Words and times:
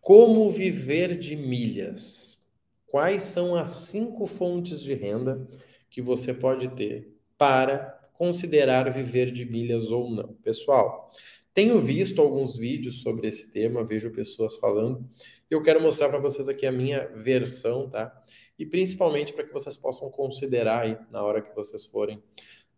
Como 0.00 0.50
viver 0.50 1.18
de 1.18 1.36
milhas? 1.36 2.38
Quais 2.86 3.22
são 3.22 3.54
as 3.54 3.68
cinco 3.68 4.26
fontes 4.26 4.80
de 4.80 4.94
renda 4.94 5.46
que 5.90 6.00
você 6.00 6.32
pode 6.32 6.68
ter 6.68 7.14
para 7.36 8.00
considerar 8.14 8.90
viver 8.92 9.30
de 9.30 9.44
milhas 9.44 9.90
ou 9.90 10.10
não? 10.10 10.34
Pessoal, 10.42 11.12
tenho 11.52 11.78
visto 11.78 12.20
alguns 12.22 12.56
vídeos 12.56 13.02
sobre 13.02 13.28
esse 13.28 13.48
tema, 13.48 13.84
vejo 13.84 14.10
pessoas 14.10 14.56
falando. 14.56 15.06
Eu 15.50 15.62
quero 15.62 15.82
mostrar 15.82 16.08
para 16.08 16.18
vocês 16.18 16.48
aqui 16.48 16.64
a 16.64 16.72
minha 16.72 17.06
versão, 17.08 17.88
tá? 17.90 18.24
E 18.58 18.64
principalmente 18.64 19.32
para 19.34 19.44
que 19.44 19.52
vocês 19.52 19.76
possam 19.76 20.10
considerar 20.10 20.82
aí 20.82 20.96
na 21.10 21.22
hora 21.22 21.42
que 21.42 21.54
vocês 21.54 21.84
forem 21.84 22.22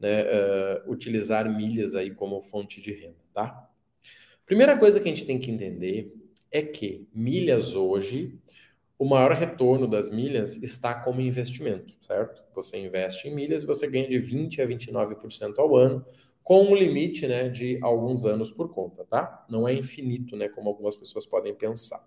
né, 0.01 0.25
uh, 0.25 0.91
utilizar 0.91 1.49
milhas 1.49 1.95
aí 1.95 2.11
como 2.11 2.43
fonte 2.43 2.81
de 2.81 2.93
renda, 2.93 3.17
tá? 3.33 3.71
Primeira 4.45 4.77
coisa 4.77 4.99
que 4.99 5.09
a 5.09 5.15
gente 5.15 5.25
tem 5.25 5.39
que 5.39 5.51
entender 5.51 6.13
é 6.53 6.63
que 6.63 7.09
milhas 7.15 7.75
hoje, 7.75 8.39
o 8.99 9.05
maior 9.05 9.33
retorno 9.33 9.89
das 9.89 10.11
milhas 10.11 10.57
está 10.63 10.95
como 10.95 11.21
investimento, 11.21 11.95
certo? 12.01 12.43
Você 12.55 12.79
investe 12.79 13.27
em 13.27 13.35
milhas 13.35 13.63
e 13.63 13.67
você 13.67 13.89
ganha 13.89 14.09
de 14.09 14.19
20 14.19 14.63
a 14.63 14.67
29% 14.67 15.59
ao 15.59 15.75
ano, 15.75 16.05
com 16.45 16.63
um 16.65 16.75
limite, 16.75 17.27
né, 17.27 17.49
de 17.49 17.79
alguns 17.83 18.25
anos 18.25 18.51
por 18.51 18.69
conta, 18.69 19.05
tá? 19.05 19.45
Não 19.49 19.67
é 19.67 19.73
infinito, 19.73 20.37
né, 20.37 20.49
como 20.49 20.69
algumas 20.69 20.95
pessoas 20.95 21.25
podem 21.25 21.55
pensar. 21.55 22.07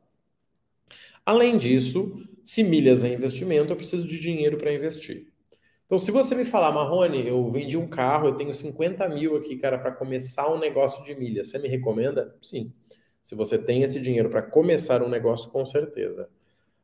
Além 1.26 1.58
disso, 1.58 2.14
se 2.44 2.64
milhas 2.64 3.04
é 3.04 3.14
investimento, 3.14 3.72
eu 3.72 3.76
preciso 3.76 4.08
de 4.08 4.20
dinheiro 4.20 4.58
para 4.58 4.74
investir. 4.74 5.28
Então, 5.86 5.98
se 5.98 6.12
você 6.12 6.34
me 6.36 6.46
falar, 6.46 6.72
Marrone, 6.72 7.28
eu 7.28 7.50
vendi 7.50 7.78
um 7.78 7.88
carro, 7.88 8.28
eu 8.28 8.36
tenho 8.36 8.54
50 8.54 9.08
mil 9.08 9.36
aqui, 9.36 9.56
cara, 9.58 9.78
para 9.78 9.92
começar 9.92 10.52
um 10.52 10.58
negócio 10.60 11.04
de 11.04 11.16
milhas, 11.16 11.50
você 11.50 11.60
me 11.60 11.68
recomenda? 11.68 12.36
Sim. 12.42 12.72
Se 13.26 13.34
você 13.34 13.58
tem 13.58 13.82
esse 13.82 14.00
dinheiro 14.00 14.30
para 14.30 14.44
começar 14.44 15.02
um 15.02 15.10
negócio, 15.10 15.50
com 15.50 15.66
certeza. 15.66 16.30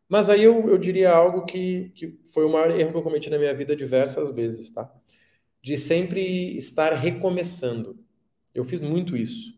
Mas 0.09 0.27
aí 0.27 0.44
eu, 0.44 0.68
eu 0.68 0.77
diria 0.80 1.12
algo 1.12 1.46
que, 1.46 1.91
que 1.93 2.20
foi 2.34 2.43
o 2.43 2.49
maior 2.49 2.71
erro 2.71 2.90
que 2.91 2.98
eu 2.98 3.04
cometi 3.04 3.29
na 3.29 3.38
minha 3.38 3.54
vida 3.54 3.76
diversas 3.76 4.32
vezes, 4.32 4.71
tá? 4.71 4.91
De 5.62 5.77
sempre 5.77 6.57
estar 6.57 6.93
recomeçando. 6.93 7.96
Eu 8.55 8.63
fiz 8.63 8.82
muito 8.82 9.16
isso. 9.16 9.54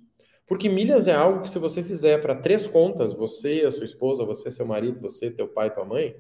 Porque 0.46 0.68
milhas 0.68 1.08
é 1.08 1.14
algo 1.14 1.44
que 1.44 1.50
se 1.50 1.58
você 1.58 1.82
fizer 1.82 2.22
para 2.22 2.36
três 2.36 2.68
contas, 2.68 3.14
você, 3.14 3.64
a 3.66 3.72
sua 3.72 3.86
esposa, 3.86 4.26
você, 4.26 4.52
seu 4.52 4.66
marido, 4.66 5.00
você, 5.00 5.32
teu 5.32 5.48
pai, 5.48 5.74
tua 5.74 5.86
mãe, 5.86 6.18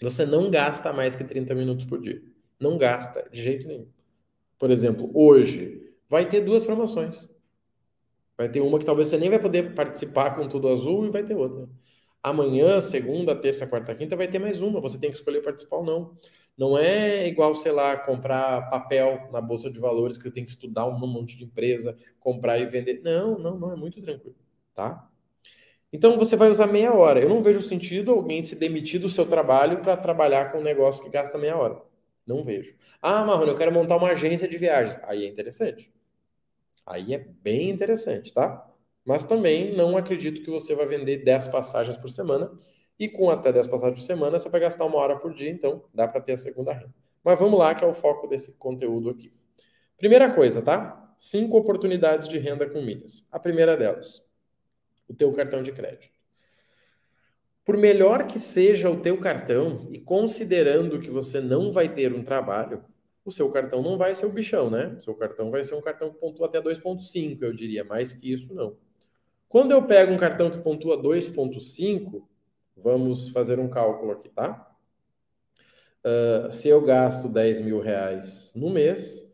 você 0.00 0.26
não 0.26 0.50
gasta 0.50 0.92
mais 0.92 1.14
que 1.14 1.22
30 1.22 1.54
minutos 1.54 1.84
por 1.84 2.00
dia. 2.00 2.20
Não 2.58 2.76
gasta, 2.76 3.28
de 3.30 3.40
jeito 3.40 3.68
nenhum. 3.68 3.86
Por 4.58 4.72
exemplo, 4.72 5.08
hoje 5.14 5.94
vai 6.08 6.28
ter 6.28 6.40
duas 6.40 6.64
promoções. 6.64 7.30
Vai 8.42 8.48
ter 8.48 8.60
uma 8.60 8.76
que 8.76 8.84
talvez 8.84 9.06
você 9.06 9.16
nem 9.16 9.30
vai 9.30 9.38
poder 9.38 9.72
participar 9.72 10.34
com 10.34 10.48
tudo 10.48 10.68
azul 10.68 11.06
e 11.06 11.10
vai 11.10 11.22
ter 11.22 11.36
outra. 11.36 11.68
Amanhã, 12.20 12.80
segunda, 12.80 13.36
terça, 13.36 13.68
quarta, 13.68 13.94
quinta, 13.94 14.16
vai 14.16 14.26
ter 14.26 14.40
mais 14.40 14.60
uma. 14.60 14.80
Você 14.80 14.98
tem 14.98 15.10
que 15.10 15.16
escolher 15.16 15.42
participar 15.42 15.76
ou 15.76 15.84
não. 15.84 16.18
Não 16.58 16.76
é 16.76 17.28
igual, 17.28 17.54
sei 17.54 17.70
lá, 17.70 17.96
comprar 17.96 18.68
papel 18.68 19.28
na 19.32 19.40
bolsa 19.40 19.70
de 19.70 19.78
valores 19.78 20.16
que 20.16 20.24
você 20.24 20.32
tem 20.32 20.44
que 20.44 20.50
estudar 20.50 20.88
um 20.88 20.98
monte 20.98 21.36
de 21.36 21.44
empresa, 21.44 21.96
comprar 22.18 22.58
e 22.58 22.66
vender. 22.66 23.00
Não, 23.04 23.38
não, 23.38 23.56
não, 23.56 23.72
é 23.72 23.76
muito 23.76 24.02
tranquilo, 24.02 24.34
tá? 24.74 25.08
Então 25.92 26.18
você 26.18 26.34
vai 26.34 26.50
usar 26.50 26.66
meia 26.66 26.92
hora. 26.92 27.20
Eu 27.20 27.28
não 27.28 27.44
vejo 27.44 27.62
sentido 27.62 28.10
alguém 28.10 28.42
se 28.42 28.56
demitir 28.56 29.00
do 29.00 29.08
seu 29.08 29.24
trabalho 29.24 29.82
para 29.82 29.96
trabalhar 29.96 30.50
com 30.50 30.58
um 30.58 30.62
negócio 30.64 31.02
que 31.04 31.10
gasta 31.10 31.38
meia 31.38 31.56
hora. 31.56 31.80
Não 32.26 32.42
vejo. 32.42 32.76
Ah, 33.00 33.24
Marrone, 33.24 33.50
eu 33.52 33.56
quero 33.56 33.72
montar 33.72 33.96
uma 33.98 34.10
agência 34.10 34.48
de 34.48 34.58
viagens. 34.58 34.98
Aí 35.04 35.24
é 35.24 35.28
interessante. 35.28 35.92
Aí 36.86 37.14
é 37.14 37.18
bem 37.18 37.70
interessante, 37.70 38.32
tá? 38.32 38.68
Mas 39.04 39.24
também 39.24 39.74
não 39.74 39.96
acredito 39.96 40.42
que 40.42 40.50
você 40.50 40.74
vai 40.74 40.86
vender 40.86 41.24
10 41.24 41.48
passagens 41.48 41.96
por 41.96 42.08
semana. 42.08 42.50
E 42.98 43.08
com 43.08 43.30
até 43.30 43.52
10 43.52 43.66
passagens 43.66 44.00
por 44.00 44.06
semana, 44.06 44.38
você 44.38 44.48
vai 44.48 44.60
gastar 44.60 44.84
uma 44.84 44.98
hora 44.98 45.16
por 45.16 45.32
dia, 45.34 45.50
então 45.50 45.84
dá 45.92 46.06
para 46.06 46.20
ter 46.20 46.32
a 46.32 46.36
segunda 46.36 46.72
renda. 46.72 46.94
Mas 47.24 47.38
vamos 47.38 47.58
lá, 47.58 47.74
que 47.74 47.84
é 47.84 47.86
o 47.86 47.94
foco 47.94 48.26
desse 48.26 48.52
conteúdo 48.52 49.10
aqui. 49.10 49.32
Primeira 49.96 50.32
coisa, 50.32 50.62
tá? 50.62 51.14
Cinco 51.16 51.56
oportunidades 51.56 52.28
de 52.28 52.38
renda 52.38 52.68
com 52.68 52.82
milhas. 52.82 53.26
A 53.30 53.38
primeira 53.38 53.76
delas 53.76 54.24
o 55.12 55.14
teu 55.14 55.32
cartão 55.32 55.62
de 55.62 55.72
crédito. 55.72 56.10
Por 57.64 57.76
melhor 57.76 58.26
que 58.26 58.40
seja 58.40 58.90
o 58.90 59.00
teu 59.00 59.18
cartão, 59.18 59.88
e 59.92 59.98
considerando 60.00 60.98
que 60.98 61.10
você 61.10 61.40
não 61.40 61.70
vai 61.70 61.88
ter 61.88 62.12
um 62.12 62.24
trabalho, 62.24 62.84
o 63.24 63.30
seu 63.30 63.50
cartão 63.50 63.82
não 63.82 63.96
vai 63.96 64.14
ser 64.14 64.26
o 64.26 64.32
bichão, 64.32 64.70
né? 64.70 64.94
O 64.98 65.00
seu 65.00 65.14
cartão 65.14 65.50
vai 65.50 65.62
ser 65.64 65.74
um 65.74 65.80
cartão 65.80 66.10
que 66.10 66.18
pontua 66.18 66.46
até 66.46 66.60
2.5, 66.60 67.42
eu 67.42 67.52
diria, 67.52 67.84
mais 67.84 68.12
que 68.12 68.32
isso 68.32 68.54
não. 68.54 68.76
Quando 69.48 69.72
eu 69.72 69.84
pego 69.84 70.12
um 70.12 70.18
cartão 70.18 70.50
que 70.50 70.58
pontua 70.58 71.00
2.5, 71.00 72.22
vamos 72.76 73.28
fazer 73.28 73.58
um 73.58 73.68
cálculo 73.68 74.12
aqui, 74.12 74.28
tá? 74.28 74.68
Uh, 76.04 76.50
se 76.50 76.68
eu 76.68 76.80
gasto 76.82 77.28
10 77.28 77.60
mil 77.60 77.80
reais 77.80 78.52
no 78.56 78.70
mês, 78.70 79.30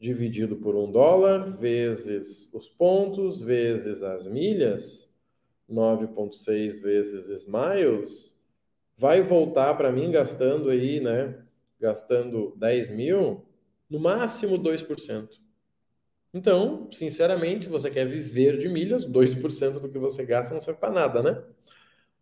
dividido 0.00 0.56
por 0.56 0.74
um 0.74 0.90
dólar, 0.90 1.48
vezes 1.56 2.50
os 2.52 2.68
pontos, 2.68 3.40
vezes 3.40 4.02
as 4.02 4.26
milhas, 4.26 5.14
9,6 5.70 6.80
vezes 6.80 7.28
Smiles, 7.28 8.36
vai 8.96 9.22
voltar 9.22 9.74
para 9.74 9.92
mim 9.92 10.10
gastando 10.10 10.70
aí, 10.70 11.00
né? 11.00 11.38
Gastando 11.82 12.54
10 12.56 12.90
mil, 12.90 13.44
no 13.90 13.98
máximo 13.98 14.56
2%. 14.56 15.42
Então, 16.32 16.88
sinceramente, 16.92 17.64
se 17.64 17.70
você 17.70 17.90
quer 17.90 18.06
viver 18.06 18.56
de 18.56 18.68
milhas, 18.68 19.04
2% 19.04 19.80
do 19.80 19.88
que 19.88 19.98
você 19.98 20.24
gasta 20.24 20.54
não 20.54 20.60
serve 20.60 20.78
para 20.78 20.92
nada, 20.92 21.20
né? 21.20 21.42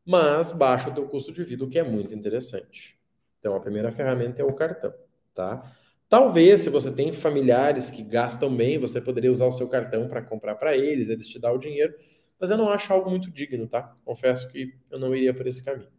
Mas 0.03 0.51
baixa 0.51 0.89
o 0.89 0.95
teu 0.95 1.07
custo 1.07 1.31
de 1.31 1.45
vida, 1.45 1.63
o 1.63 1.69
que 1.69 1.79
é 1.79 1.83
muito 1.83 2.15
interessante. 2.15 2.99
Então, 3.39 3.55
a 3.55 3.61
primeira 3.61 3.93
ferramenta 3.93 4.41
é 4.41 4.45
o 4.45 4.55
cartão, 4.55 4.95
tá? 5.35 5.71
Talvez, 6.09 6.63
se 6.63 6.71
você 6.71 6.91
tem 6.91 7.13
familiares 7.13 7.91
que 7.91 8.03
gastam 8.03 8.57
bem, 8.57 8.79
você 8.79 8.99
poderia 8.99 9.31
usar 9.31 9.47
o 9.47 9.53
seu 9.53 9.69
cartão 9.69 10.09
para 10.09 10.23
comprar 10.23 10.55
para 10.55 10.75
eles, 10.75 11.11
eles 11.11 11.29
te 11.29 11.39
dão 11.39 11.55
o 11.55 11.59
dinheiro, 11.59 11.95
mas 12.41 12.51
eu 12.51 12.57
não 12.57 12.71
acho 12.71 12.91
algo 12.93 13.11
muito 13.11 13.31
digno, 13.31 13.69
tá? 13.69 13.95
Confesso 14.07 14.49
que 14.49 14.75
eu 14.91 14.99
não 14.99 15.15
iria 15.15 15.35
por 15.35 15.47
esse 15.47 15.63
caminho. 15.63 15.91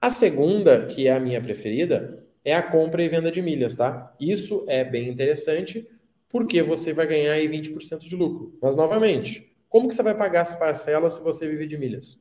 A 0.00 0.10
segunda, 0.10 0.86
que 0.86 1.06
é 1.06 1.12
a 1.12 1.20
minha 1.20 1.40
preferida, 1.40 2.24
é 2.48 2.54
a 2.54 2.62
compra 2.62 3.02
e 3.02 3.08
venda 3.08 3.30
de 3.30 3.42
milhas, 3.42 3.74
tá? 3.74 4.14
Isso 4.20 4.64
é 4.68 4.84
bem 4.84 5.08
interessante, 5.08 5.88
porque 6.28 6.62
você 6.62 6.92
vai 6.92 7.06
ganhar 7.06 7.32
aí 7.32 7.48
20% 7.48 8.08
de 8.08 8.16
lucro. 8.16 8.56
Mas, 8.60 8.76
novamente, 8.76 9.52
como 9.68 9.88
que 9.88 9.94
você 9.94 10.02
vai 10.02 10.14
pagar 10.14 10.42
as 10.42 10.54
parcelas 10.54 11.14
se 11.14 11.22
você 11.22 11.48
vive 11.48 11.66
de 11.66 11.76
milhas? 11.76 12.18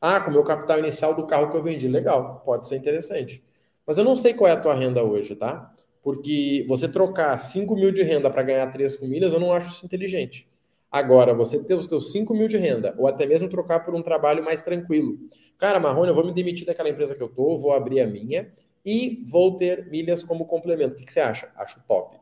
Ah, 0.00 0.20
com 0.20 0.30
o 0.30 0.32
meu 0.32 0.44
capital 0.44 0.78
inicial 0.78 1.14
do 1.14 1.26
carro 1.26 1.50
que 1.50 1.56
eu 1.56 1.62
vendi. 1.62 1.88
Legal, 1.88 2.42
pode 2.44 2.68
ser 2.68 2.76
interessante. 2.76 3.42
Mas 3.86 3.98
eu 3.98 4.04
não 4.04 4.16
sei 4.16 4.34
qual 4.34 4.50
é 4.50 4.52
a 4.52 4.60
tua 4.60 4.74
renda 4.74 5.02
hoje, 5.02 5.34
tá? 5.34 5.72
Porque 6.02 6.64
você 6.68 6.88
trocar 6.88 7.36
5 7.38 7.74
mil 7.74 7.90
de 7.90 8.02
renda 8.02 8.30
para 8.30 8.42
ganhar 8.42 8.66
3 8.70 8.96
com 8.96 9.06
milhas, 9.06 9.32
eu 9.32 9.40
não 9.40 9.52
acho 9.52 9.70
isso 9.70 9.86
inteligente. 9.86 10.48
Agora, 10.90 11.34
você 11.34 11.62
ter 11.62 11.74
os 11.74 11.86
seus 11.86 12.12
5 12.12 12.32
mil 12.34 12.46
de 12.46 12.56
renda, 12.56 12.94
ou 12.96 13.06
até 13.06 13.26
mesmo 13.26 13.48
trocar 13.48 13.80
por 13.80 13.94
um 13.94 14.02
trabalho 14.02 14.44
mais 14.44 14.62
tranquilo. 14.62 15.18
Cara, 15.58 15.80
Marrone, 15.80 16.08
eu 16.08 16.14
vou 16.14 16.24
me 16.24 16.32
demitir 16.32 16.66
daquela 16.66 16.88
empresa 16.88 17.14
que 17.14 17.22
eu 17.22 17.28
tô, 17.28 17.58
vou 17.58 17.72
abrir 17.72 18.00
a 18.00 18.06
minha 18.06 18.52
e 18.86 19.24
vou 19.26 19.56
ter 19.56 19.90
milhas 19.90 20.22
como 20.22 20.46
complemento. 20.46 20.94
O 20.94 20.96
que, 20.96 21.04
que 21.04 21.12
você 21.12 21.20
acha? 21.20 21.50
Acho 21.56 21.82
top. 21.86 22.16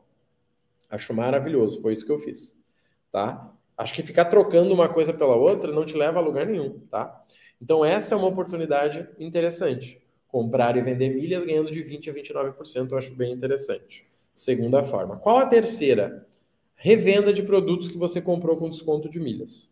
Acho 0.89 1.13
maravilhoso. 1.13 1.81
Foi 1.81 1.93
isso 1.93 2.05
que 2.05 2.11
eu 2.11 2.17
fiz. 2.17 2.57
Tá? 3.11 3.53
Acho 3.77 3.93
que 3.93 4.01
ficar 4.01 4.25
trocando 4.25 4.73
uma 4.73 4.89
coisa 4.89 5.13
pela 5.13 5.35
outra 5.35 5.71
não 5.71 5.85
te 5.85 5.95
leva 5.95 6.19
a 6.19 6.21
lugar 6.21 6.45
nenhum, 6.45 6.79
tá? 6.89 7.23
Então, 7.61 7.85
essa 7.85 8.15
é 8.15 8.17
uma 8.17 8.27
oportunidade 8.27 9.07
interessante 9.19 10.01
comprar 10.35 10.75
e 10.75 10.81
vender 10.81 11.15
milhas 11.15 11.45
ganhando 11.45 11.71
de 11.71 11.81
20% 11.81 12.09
a 12.09 12.13
29%, 12.13 12.91
eu 12.91 12.97
acho 12.97 13.15
bem 13.15 13.31
interessante. 13.31 14.05
Segunda 14.35 14.83
forma. 14.83 15.15
Qual 15.15 15.37
a 15.37 15.45
terceira? 15.45 16.27
Revenda 16.75 17.31
de 17.31 17.41
produtos 17.41 17.87
que 17.87 17.97
você 17.97 18.21
comprou 18.21 18.57
com 18.57 18.69
desconto 18.69 19.07
de 19.07 19.17
milhas. 19.17 19.71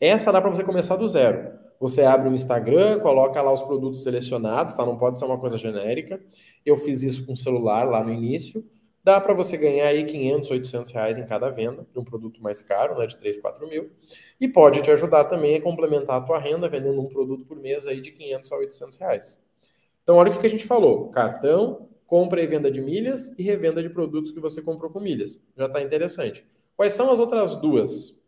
Essa 0.00 0.32
dá 0.32 0.40
para 0.40 0.50
você 0.50 0.64
começar 0.64 0.96
do 0.96 1.06
zero. 1.06 1.52
Você 1.84 2.00
abre 2.02 2.30
um 2.30 2.32
Instagram, 2.32 2.98
coloca 3.00 3.42
lá 3.42 3.52
os 3.52 3.60
produtos 3.60 4.02
selecionados, 4.02 4.72
tá? 4.72 4.86
Não 4.86 4.96
pode 4.96 5.18
ser 5.18 5.26
uma 5.26 5.38
coisa 5.38 5.58
genérica. 5.58 6.18
Eu 6.64 6.78
fiz 6.78 7.02
isso 7.02 7.26
com 7.26 7.34
o 7.34 7.36
celular 7.36 7.84
lá 7.84 8.02
no 8.02 8.10
início. 8.10 8.64
Dá 9.02 9.20
para 9.20 9.34
você 9.34 9.58
ganhar 9.58 9.88
aí 9.88 10.02
500, 10.02 10.50
800 10.50 10.90
reais 10.92 11.18
em 11.18 11.26
cada 11.26 11.50
venda 11.50 11.86
de 11.92 11.98
um 11.98 12.02
produto 12.02 12.42
mais 12.42 12.62
caro, 12.62 12.98
né, 12.98 13.06
de 13.06 13.16
3, 13.16 13.36
4 13.36 13.68
mil. 13.68 13.90
E 14.40 14.48
pode 14.48 14.80
te 14.80 14.90
ajudar 14.90 15.24
também 15.24 15.56
a 15.56 15.60
complementar 15.60 16.16
a 16.16 16.20
tua 16.22 16.38
renda 16.38 16.70
vendendo 16.70 16.98
um 16.98 17.06
produto 17.06 17.44
por 17.44 17.58
mês 17.58 17.86
aí 17.86 18.00
de 18.00 18.12
500 18.12 18.50
a 18.50 18.56
800 18.56 18.96
reais. 18.96 19.44
Então, 20.02 20.16
olha 20.16 20.32
o 20.32 20.40
que 20.40 20.46
a 20.46 20.50
gente 20.50 20.64
falou: 20.64 21.10
cartão, 21.10 21.90
compra 22.06 22.42
e 22.42 22.46
venda 22.46 22.70
de 22.70 22.80
milhas 22.80 23.30
e 23.38 23.42
revenda 23.42 23.82
de 23.82 23.90
produtos 23.90 24.30
que 24.30 24.40
você 24.40 24.62
comprou 24.62 24.90
com 24.90 25.00
milhas. 25.00 25.38
Já 25.54 25.66
está 25.66 25.82
interessante. 25.82 26.46
Quais 26.74 26.94
são 26.94 27.10
as 27.10 27.20
outras 27.20 27.58
duas? 27.58 28.18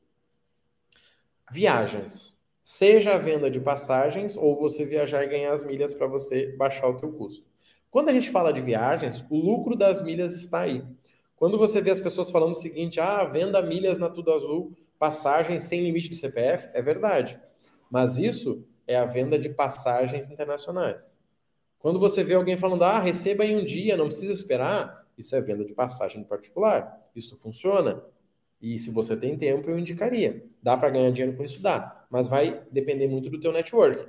Viagens. 1.51 2.36
Seja 2.69 3.15
a 3.15 3.17
venda 3.17 3.49
de 3.49 3.61
passagens 3.61 4.37
ou 4.37 4.57
você 4.57 4.85
viajar 4.85 5.23
e 5.23 5.29
ganhar 5.29 5.53
as 5.53 5.63
milhas 5.63 5.95
para 5.95 6.09
você 6.09 6.49
baixar 6.59 6.89
o 6.89 6.97
teu 6.97 7.13
custo. 7.13 7.47
Quando 7.93 8.09
a 8.09 8.13
gente 8.13 8.29
fala 8.29 8.53
de 8.53 8.61
viagens, 8.61 9.25
o 9.31 9.37
lucro 9.37 9.77
das 9.77 10.03
milhas 10.03 10.35
está 10.35 10.63
aí. 10.63 10.85
Quando 11.37 11.57
você 11.59 11.81
vê 11.81 11.93
as 11.93 12.01
pessoas 12.01 12.29
falando 12.29 12.51
o 12.51 12.57
seguinte, 12.57 12.99
ah, 12.99 13.23
venda 13.23 13.63
milhas 13.63 13.99
na 13.99 14.11
Tudo 14.11 14.33
Azul, 14.33 14.73
passagem 14.99 15.61
sem 15.61 15.81
limite 15.81 16.09
de 16.09 16.17
CPF, 16.17 16.69
é 16.75 16.83
verdade. 16.83 17.41
Mas 17.89 18.19
isso 18.19 18.67
é 18.85 18.97
a 18.97 19.07
venda 19.07 19.39
de 19.39 19.51
passagens 19.51 20.29
internacionais. 20.29 21.21
Quando 21.79 22.01
você 22.01 22.25
vê 22.25 22.35
alguém 22.35 22.59
falando, 22.59 22.83
ah, 22.83 22.99
receba 22.99 23.45
em 23.45 23.59
um 23.59 23.65
dia, 23.65 23.97
não 23.97 24.09
precisa 24.09 24.33
esperar, 24.33 25.07
isso 25.17 25.37
é 25.37 25.41
venda 25.41 25.65
de 25.65 25.73
passagem 25.73 26.25
particular. 26.25 27.01
Isso 27.15 27.37
funciona. 27.37 28.03
E 28.61 28.79
se 28.79 28.91
você 28.91 29.17
tem 29.17 29.37
tempo, 29.37 29.69
eu 29.71 29.79
indicaria. 29.79 30.45
Dá 30.63 30.77
para 30.77 30.91
ganhar 30.91 31.11
dinheiro 31.11 31.37
com 31.37 31.45
isso? 31.45 31.61
Dá. 31.61 32.07
Mas 32.11 32.29
vai 32.29 32.63
depender 32.71 33.07
muito 33.07 33.29
do 33.29 33.39
teu 33.39 33.53
network. 33.53 34.07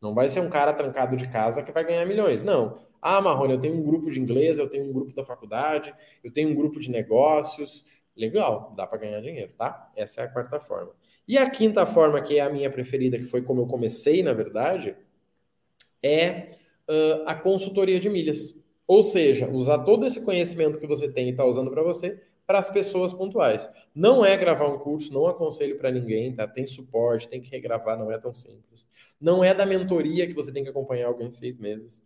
Não 0.00 0.14
vai 0.14 0.28
ser 0.28 0.40
um 0.40 0.50
cara 0.50 0.72
trancado 0.72 1.16
de 1.16 1.28
casa 1.28 1.62
que 1.62 1.72
vai 1.72 1.84
ganhar 1.84 2.04
milhões. 2.04 2.42
Não. 2.42 2.86
Ah, 3.00 3.20
Marrone, 3.20 3.54
eu 3.54 3.60
tenho 3.60 3.76
um 3.76 3.82
grupo 3.82 4.10
de 4.10 4.20
inglês, 4.20 4.58
eu 4.58 4.68
tenho 4.68 4.88
um 4.88 4.92
grupo 4.92 5.14
da 5.14 5.24
faculdade, 5.24 5.94
eu 6.24 6.30
tenho 6.30 6.50
um 6.50 6.54
grupo 6.54 6.80
de 6.80 6.90
negócios. 6.90 7.84
Legal, 8.16 8.72
dá 8.76 8.86
para 8.86 8.98
ganhar 8.98 9.20
dinheiro, 9.20 9.52
tá? 9.54 9.90
Essa 9.94 10.22
é 10.22 10.24
a 10.24 10.28
quarta 10.28 10.58
forma. 10.58 10.92
E 11.28 11.36
a 11.36 11.48
quinta 11.48 11.84
forma, 11.84 12.20
que 12.22 12.38
é 12.38 12.40
a 12.40 12.50
minha 12.50 12.70
preferida, 12.70 13.18
que 13.18 13.24
foi 13.24 13.42
como 13.42 13.62
eu 13.62 13.66
comecei, 13.66 14.22
na 14.22 14.32
verdade, 14.32 14.96
é 16.02 16.50
uh, 16.88 17.22
a 17.26 17.34
consultoria 17.34 17.98
de 17.98 18.08
milhas. 18.08 18.54
Ou 18.86 19.02
seja, 19.02 19.48
usar 19.50 19.78
todo 19.78 20.06
esse 20.06 20.24
conhecimento 20.24 20.78
que 20.78 20.86
você 20.86 21.10
tem 21.10 21.28
e 21.28 21.30
está 21.30 21.44
usando 21.44 21.70
para 21.70 21.82
você 21.82 22.20
para 22.46 22.58
as 22.58 22.70
pessoas 22.70 23.12
pontuais. 23.12 23.68
Não 23.94 24.24
é 24.24 24.36
gravar 24.36 24.68
um 24.68 24.78
curso, 24.78 25.12
não 25.12 25.26
aconselho 25.26 25.76
para 25.76 25.90
ninguém, 25.90 26.34
tá? 26.34 26.46
Tem 26.46 26.66
suporte, 26.66 27.28
tem 27.28 27.40
que 27.40 27.50
regravar, 27.50 27.98
não 27.98 28.12
é 28.12 28.18
tão 28.18 28.32
simples. 28.32 28.86
Não 29.20 29.42
é 29.42 29.52
da 29.52 29.66
mentoria 29.66 30.26
que 30.26 30.34
você 30.34 30.52
tem 30.52 30.62
que 30.62 30.70
acompanhar 30.70 31.08
alguém 31.08 31.30
seis 31.32 31.58
meses, 31.58 32.04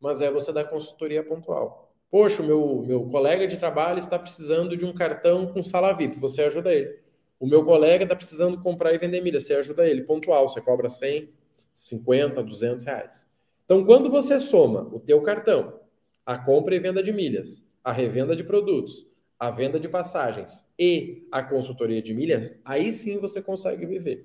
mas 0.00 0.20
é 0.20 0.30
você 0.30 0.52
dar 0.52 0.64
consultoria 0.64 1.22
pontual. 1.22 1.92
Poxa, 2.10 2.42
o 2.42 2.46
meu, 2.46 2.84
meu 2.86 3.08
colega 3.08 3.46
de 3.46 3.56
trabalho 3.56 3.98
está 3.98 4.18
precisando 4.18 4.76
de 4.76 4.84
um 4.84 4.92
cartão 4.92 5.46
com 5.46 5.64
sala 5.64 5.92
VIP, 5.92 6.18
você 6.18 6.42
ajuda 6.42 6.72
ele. 6.72 7.00
O 7.40 7.46
meu 7.46 7.64
colega 7.64 8.04
está 8.04 8.14
precisando 8.14 8.60
comprar 8.60 8.92
e 8.94 8.98
vender 8.98 9.20
milha, 9.20 9.40
você 9.40 9.54
ajuda 9.54 9.88
ele. 9.88 10.02
Pontual, 10.02 10.48
você 10.48 10.60
cobra 10.60 10.88
100, 10.88 11.28
50, 11.74 12.42
200 12.42 12.84
reais. 12.84 13.28
Então, 13.64 13.84
quando 13.84 14.10
você 14.10 14.38
soma 14.38 14.88
o 14.92 15.00
teu 15.00 15.20
cartão, 15.22 15.80
a 16.24 16.38
compra 16.38 16.76
e 16.76 16.78
venda 16.78 17.02
de 17.02 17.12
milhas, 17.12 17.64
a 17.82 17.90
revenda 17.90 18.36
de 18.36 18.44
produtos, 18.44 19.08
a 19.42 19.50
venda 19.50 19.80
de 19.80 19.88
passagens 19.88 20.64
e 20.78 21.26
a 21.32 21.42
consultoria 21.42 22.00
de 22.00 22.14
milhas, 22.14 22.54
aí 22.64 22.92
sim 22.92 23.18
você 23.18 23.42
consegue 23.42 23.84
viver. 23.84 24.24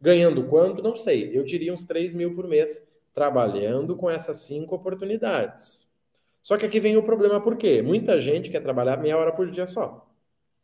Ganhando 0.00 0.42
quanto? 0.48 0.82
Não 0.82 0.96
sei. 0.96 1.30
Eu 1.32 1.44
diria 1.44 1.72
uns 1.72 1.84
3 1.84 2.12
mil 2.16 2.34
por 2.34 2.48
mês 2.48 2.84
trabalhando 3.14 3.94
com 3.94 4.10
essas 4.10 4.38
cinco 4.38 4.74
oportunidades. 4.74 5.88
Só 6.42 6.56
que 6.56 6.66
aqui 6.66 6.80
vem 6.80 6.96
o 6.96 7.02
problema, 7.04 7.40
por 7.40 7.56
quê? 7.56 7.80
Muita 7.80 8.20
gente 8.20 8.50
quer 8.50 8.60
trabalhar 8.60 8.96
meia 8.96 9.16
hora 9.16 9.30
por 9.30 9.48
dia 9.52 9.68
só. 9.68 10.04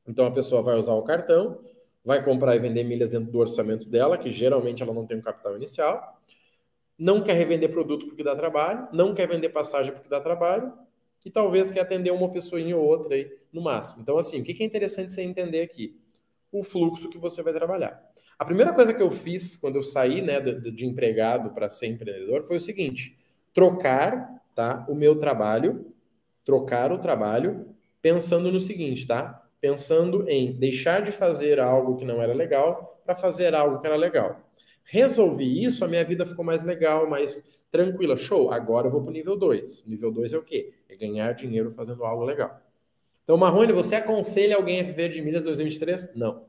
Então 0.04 0.26
a 0.26 0.32
pessoa 0.32 0.62
vai 0.62 0.76
usar 0.76 0.94
o 0.94 1.02
cartão, 1.04 1.60
vai 2.04 2.24
comprar 2.24 2.56
e 2.56 2.58
vender 2.58 2.82
milhas 2.82 3.08
dentro 3.08 3.30
do 3.30 3.38
orçamento 3.38 3.88
dela, 3.88 4.18
que 4.18 4.32
geralmente 4.32 4.82
ela 4.82 4.92
não 4.92 5.06
tem 5.06 5.16
um 5.16 5.22
capital 5.22 5.54
inicial, 5.54 6.20
não 6.98 7.22
quer 7.22 7.34
revender 7.34 7.70
produto 7.70 8.06
porque 8.06 8.24
dá 8.24 8.34
trabalho, 8.34 8.88
não 8.92 9.14
quer 9.14 9.28
vender 9.28 9.50
passagem 9.50 9.92
porque 9.92 10.08
dá 10.08 10.20
trabalho, 10.20 10.72
e 11.24 11.30
talvez 11.30 11.70
quer 11.70 11.80
atender 11.80 12.10
uma 12.10 12.30
pessoinha 12.30 12.76
ou 12.76 12.84
outra 12.84 13.14
aí 13.14 13.30
no 13.52 13.62
máximo. 13.62 14.02
Então, 14.02 14.18
assim, 14.18 14.40
o 14.40 14.44
que 14.44 14.62
é 14.62 14.66
interessante 14.66 15.12
você 15.12 15.22
entender 15.22 15.62
aqui? 15.62 15.96
O 16.50 16.62
fluxo 16.62 17.08
que 17.08 17.18
você 17.18 17.42
vai 17.42 17.52
trabalhar. 17.52 18.02
A 18.38 18.44
primeira 18.44 18.72
coisa 18.72 18.92
que 18.92 19.02
eu 19.02 19.10
fiz 19.10 19.56
quando 19.56 19.76
eu 19.76 19.82
saí 19.82 20.20
né, 20.20 20.40
de, 20.40 20.70
de 20.70 20.86
empregado 20.86 21.50
para 21.50 21.70
ser 21.70 21.86
empreendedor 21.86 22.42
foi 22.42 22.56
o 22.56 22.60
seguinte: 22.60 23.16
trocar 23.54 24.42
tá, 24.54 24.84
o 24.88 24.94
meu 24.94 25.18
trabalho, 25.18 25.86
trocar 26.44 26.92
o 26.92 26.98
trabalho, 26.98 27.74
pensando 28.00 28.50
no 28.50 28.60
seguinte, 28.60 29.06
tá? 29.06 29.46
Pensando 29.60 30.28
em 30.28 30.52
deixar 30.52 31.02
de 31.02 31.12
fazer 31.12 31.60
algo 31.60 31.96
que 31.96 32.04
não 32.04 32.20
era 32.20 32.34
legal 32.34 33.00
para 33.04 33.14
fazer 33.14 33.54
algo 33.54 33.80
que 33.80 33.86
era 33.86 33.96
legal. 33.96 34.40
Resolvi 34.84 35.62
isso, 35.62 35.84
a 35.84 35.88
minha 35.88 36.04
vida 36.04 36.26
ficou 36.26 36.44
mais 36.44 36.64
legal, 36.64 37.08
mais 37.08 37.44
tranquila. 37.72 38.16
Show, 38.16 38.52
agora 38.52 38.86
eu 38.86 38.90
vou 38.92 39.00
para 39.00 39.10
o 39.10 39.12
nível 39.12 39.36
2. 39.36 39.86
Nível 39.86 40.12
2 40.12 40.34
é 40.34 40.38
o 40.38 40.42
quê? 40.42 40.74
É 40.88 40.94
ganhar 40.94 41.32
dinheiro 41.32 41.72
fazendo 41.72 42.04
algo 42.04 42.22
legal. 42.22 42.60
Então, 43.24 43.36
Marrone, 43.36 43.72
você 43.72 43.96
aconselha 43.96 44.56
alguém 44.56 44.80
a 44.80 44.84
viver 44.84 45.08
de 45.08 45.22
milhas 45.22 45.42
2023? 45.44 46.14
Não. 46.14 46.44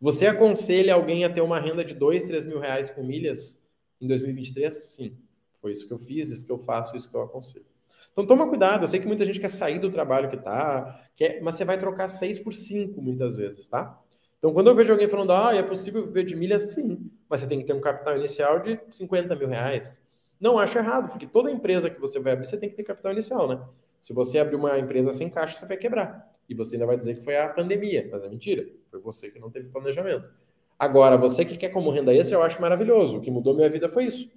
Você 0.00 0.26
aconselha 0.26 0.94
alguém 0.94 1.24
a 1.24 1.30
ter 1.30 1.40
uma 1.40 1.58
renda 1.58 1.84
de 1.84 1.94
2, 1.94 2.24
3 2.24 2.44
mil 2.44 2.60
reais 2.60 2.90
com 2.90 3.02
milhas 3.02 3.60
em 4.00 4.06
2023? 4.06 4.74
Sim. 4.74 5.16
Foi 5.60 5.72
isso 5.72 5.86
que 5.86 5.92
eu 5.92 5.98
fiz, 5.98 6.28
isso 6.28 6.44
que 6.44 6.52
eu 6.52 6.58
faço, 6.58 6.96
isso 6.96 7.08
que 7.08 7.16
eu 7.16 7.22
aconselho. 7.22 7.64
Então 8.12 8.26
toma 8.26 8.46
cuidado, 8.48 8.82
eu 8.82 8.88
sei 8.88 9.00
que 9.00 9.06
muita 9.06 9.24
gente 9.24 9.40
quer 9.40 9.48
sair 9.48 9.78
do 9.78 9.90
trabalho 9.90 10.28
que 10.28 10.36
tá, 10.36 11.08
quer, 11.16 11.40
mas 11.40 11.54
você 11.54 11.64
vai 11.64 11.78
trocar 11.78 12.10
6 12.10 12.40
por 12.40 12.52
5 12.52 13.00
muitas 13.00 13.36
vezes, 13.36 13.66
tá? 13.68 13.98
Então, 14.42 14.52
quando 14.52 14.66
eu 14.66 14.74
vejo 14.74 14.90
alguém 14.90 15.06
falando, 15.06 15.30
ah, 15.30 15.54
é 15.54 15.62
possível 15.62 16.04
viver 16.04 16.24
de 16.24 16.34
milhas, 16.34 16.62
sim, 16.72 17.08
mas 17.28 17.40
você 17.40 17.46
tem 17.46 17.60
que 17.60 17.64
ter 17.64 17.74
um 17.74 17.80
capital 17.80 18.16
inicial 18.18 18.58
de 18.58 18.76
50 18.90 19.36
mil 19.36 19.46
reais. 19.46 20.02
Não 20.40 20.58
acho 20.58 20.76
errado, 20.76 21.10
porque 21.10 21.28
toda 21.28 21.48
empresa 21.48 21.88
que 21.88 22.00
você 22.00 22.18
vai 22.18 22.32
abrir, 22.32 22.44
você 22.44 22.56
tem 22.56 22.68
que 22.68 22.74
ter 22.74 22.82
capital 22.82 23.12
inicial, 23.12 23.46
né? 23.46 23.62
Se 24.00 24.12
você 24.12 24.40
abrir 24.40 24.56
uma 24.56 24.76
empresa 24.80 25.12
sem 25.12 25.30
caixa, 25.30 25.56
você 25.56 25.64
vai 25.64 25.76
quebrar. 25.76 26.28
E 26.48 26.56
você 26.56 26.74
ainda 26.74 26.86
vai 26.86 26.96
dizer 26.96 27.14
que 27.14 27.22
foi 27.22 27.36
a 27.36 27.50
pandemia, 27.50 28.08
mas 28.10 28.24
é 28.24 28.28
mentira. 28.28 28.66
Foi 28.90 28.98
você 28.98 29.30
que 29.30 29.38
não 29.38 29.48
teve 29.48 29.68
planejamento. 29.68 30.28
Agora, 30.76 31.16
você 31.16 31.44
que 31.44 31.56
quer 31.56 31.68
como 31.68 31.92
renda 31.92 32.12
extra, 32.12 32.36
eu 32.36 32.42
acho 32.42 32.60
maravilhoso. 32.60 33.18
O 33.18 33.20
que 33.20 33.30
mudou 33.30 33.54
minha 33.54 33.70
vida 33.70 33.88
foi 33.88 34.06
isso. 34.06 34.28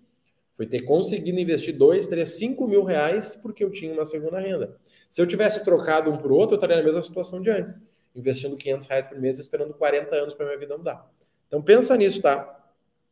Foi 0.56 0.68
ter 0.68 0.84
conseguido 0.84 1.40
investir 1.40 1.76
2, 1.76 2.06
3, 2.06 2.30
5 2.30 2.68
mil 2.68 2.84
reais 2.84 3.36
porque 3.36 3.64
eu 3.64 3.72
tinha 3.72 3.92
uma 3.92 4.06
segunda 4.06 4.38
renda. 4.40 4.78
Se 5.10 5.20
eu 5.20 5.26
tivesse 5.26 5.64
trocado 5.64 6.12
um 6.12 6.18
por 6.18 6.32
outro, 6.32 6.54
eu 6.54 6.58
estaria 6.58 6.78
na 6.78 6.84
mesma 6.84 7.02
situação 7.02 7.42
de 7.42 7.50
antes 7.50 7.82
investindo 8.16 8.56
500 8.56 8.88
reais 8.88 9.08
por 9.08 9.20
mês, 9.20 9.38
esperando 9.38 9.74
40 9.74 10.16
anos 10.16 10.34
para 10.34 10.46
minha 10.46 10.58
vida 10.58 10.78
mudar. 10.78 11.10
Então 11.48 11.62
pensa 11.62 11.96
nisso, 11.98 12.22
tá? 12.22 12.64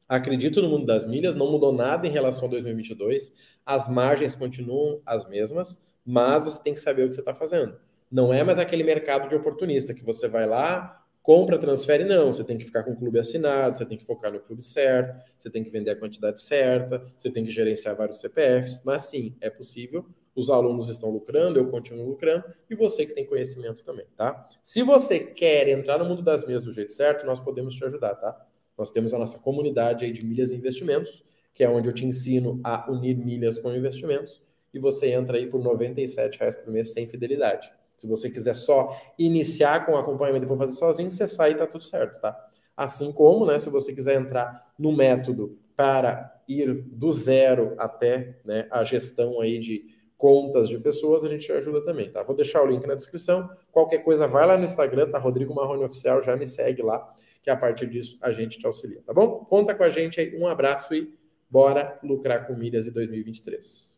Acredito 0.07 0.61
no 0.61 0.69
mundo 0.69 0.85
das 0.85 1.05
milhas, 1.05 1.35
não 1.35 1.51
mudou 1.51 1.71
nada 1.73 2.07
em 2.07 2.11
relação 2.11 2.47
a 2.47 2.51
2022, 2.51 3.33
as 3.65 3.89
margens 3.89 4.35
continuam 4.35 5.01
as 5.05 5.27
mesmas, 5.27 5.81
mas 6.05 6.45
você 6.45 6.61
tem 6.61 6.73
que 6.73 6.79
saber 6.79 7.03
o 7.03 7.09
que 7.09 7.15
você 7.15 7.21
está 7.21 7.33
fazendo. 7.33 7.75
Não 8.11 8.33
é 8.33 8.43
mais 8.43 8.59
aquele 8.59 8.83
mercado 8.83 9.27
de 9.27 9.35
oportunista 9.35 9.93
que 9.93 10.03
você 10.03 10.27
vai 10.27 10.45
lá, 10.45 11.03
compra, 11.21 11.57
transfere, 11.57 12.03
não. 12.03 12.31
Você 12.31 12.43
tem 12.43 12.57
que 12.57 12.65
ficar 12.65 12.83
com 12.83 12.91
o 12.91 12.95
clube 12.95 13.17
assinado, 13.17 13.77
você 13.77 13.85
tem 13.85 13.97
que 13.97 14.05
focar 14.05 14.31
no 14.31 14.39
clube 14.39 14.63
certo, 14.63 15.23
você 15.39 15.49
tem 15.49 15.63
que 15.63 15.69
vender 15.69 15.91
a 15.91 15.95
quantidade 15.95 16.41
certa, 16.41 17.03
você 17.17 17.31
tem 17.31 17.43
que 17.43 17.51
gerenciar 17.51 17.95
vários 17.95 18.19
CPFs, 18.19 18.81
mas 18.83 19.03
sim, 19.03 19.35
é 19.41 19.49
possível 19.49 20.05
os 20.35 20.49
alunos 20.49 20.89
estão 20.89 21.09
lucrando, 21.09 21.59
eu 21.59 21.69
continuo 21.69 22.07
lucrando, 22.07 22.43
e 22.69 22.75
você 22.75 23.05
que 23.05 23.13
tem 23.13 23.25
conhecimento 23.25 23.83
também, 23.83 24.05
tá? 24.15 24.47
Se 24.61 24.81
você 24.81 25.19
quer 25.19 25.67
entrar 25.67 25.99
no 25.99 26.05
mundo 26.05 26.21
das 26.21 26.45
milhas 26.45 26.63
do 26.63 26.71
jeito 26.71 26.93
certo, 26.93 27.25
nós 27.25 27.39
podemos 27.39 27.75
te 27.75 27.85
ajudar, 27.85 28.15
tá? 28.15 28.45
Nós 28.77 28.89
temos 28.89 29.13
a 29.13 29.19
nossa 29.19 29.37
comunidade 29.37 30.05
aí 30.05 30.11
de 30.11 30.25
milhas 30.25 30.51
e 30.51 30.55
investimentos, 30.55 31.23
que 31.53 31.63
é 31.63 31.69
onde 31.69 31.87
eu 31.87 31.93
te 31.93 32.05
ensino 32.05 32.59
a 32.63 32.91
unir 32.91 33.15
milhas 33.15 33.59
com 33.59 33.73
investimentos, 33.73 34.41
e 34.73 34.79
você 34.79 35.11
entra 35.11 35.37
aí 35.37 35.45
por 35.45 35.61
97 35.61 36.39
reais 36.39 36.55
por 36.55 36.71
mês 36.71 36.91
sem 36.91 37.05
fidelidade. 37.05 37.71
Se 37.95 38.07
você 38.07 38.29
quiser 38.29 38.55
só 38.55 38.99
iniciar 39.19 39.85
com 39.85 39.95
acompanhamento 39.95 40.45
e 40.45 40.47
depois 40.47 40.59
fazer 40.59 40.79
sozinho, 40.79 41.11
você 41.11 41.27
sai 41.27 41.51
e 41.51 41.55
tá 41.55 41.67
tudo 41.67 41.83
certo, 41.83 42.19
tá? 42.19 42.35
Assim 42.75 43.11
como, 43.11 43.45
né, 43.45 43.59
se 43.59 43.69
você 43.69 43.93
quiser 43.93 44.19
entrar 44.19 44.73
no 44.79 44.91
método 44.91 45.53
para 45.75 46.41
ir 46.47 46.73
do 46.73 47.11
zero 47.11 47.75
até 47.77 48.39
né, 48.43 48.67
a 48.71 48.83
gestão 48.83 49.39
aí 49.39 49.59
de 49.59 49.85
contas 50.23 50.69
de 50.69 50.79
pessoas, 50.79 51.25
a 51.25 51.27
gente 51.27 51.51
ajuda 51.51 51.83
também, 51.83 52.09
tá? 52.09 52.23
Vou 52.23 52.33
deixar 52.33 52.63
o 52.63 52.65
link 52.65 52.87
na 52.87 52.95
descrição. 52.95 53.49
Qualquer 53.73 54.05
coisa, 54.05 54.25
vai 54.25 54.47
lá 54.47 54.57
no 54.57 54.63
Instagram, 54.63 55.09
tá? 55.09 55.19
Rodrigo 55.19 55.53
Marrone 55.53 55.83
Oficial, 55.83 56.21
já 56.21 56.33
me 56.33 56.47
segue 56.47 56.81
lá, 56.81 57.13
que 57.41 57.49
a 57.49 57.57
partir 57.57 57.89
disso 57.89 58.17
a 58.21 58.31
gente 58.31 58.57
te 58.57 58.65
auxilia, 58.65 59.01
tá 59.05 59.13
bom? 59.13 59.43
Conta 59.43 59.75
com 59.75 59.83
a 59.83 59.89
gente 59.89 60.21
aí, 60.21 60.33
um 60.39 60.47
abraço 60.47 60.95
e 60.95 61.13
bora 61.49 61.99
lucrar 62.01 62.47
com 62.47 62.53
milhas 62.53 62.87
em 62.87 62.91
2023. 62.91 63.92